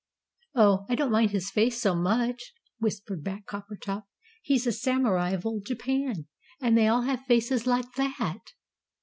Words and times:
"Oh, 0.55 0.87
I 0.89 0.95
don't 0.95 1.11
mind 1.11 1.29
his 1.29 1.51
face 1.51 1.79
so 1.79 1.93
much," 1.93 2.53
whispered 2.79 3.23
back 3.23 3.45
Coppertop; 3.45 4.05
"he's 4.41 4.65
a 4.65 4.71
Samurai 4.71 5.29
of 5.29 5.45
Old 5.45 5.63
Japan, 5.67 6.25
and 6.59 6.75
they 6.75 6.87
all 6.87 7.03
have 7.03 7.21
faces 7.27 7.67
like 7.67 7.91
that!" 7.97 8.41